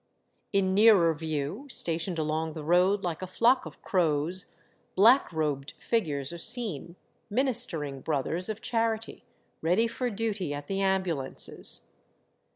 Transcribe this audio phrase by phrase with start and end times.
[0.51, 4.55] In nearer view, stationed along the road like a flock of crows,
[4.95, 6.95] black robed figures are seen,
[7.29, 9.25] ministering brothers of charity,
[9.61, 11.85] ready for duty at the ambulances.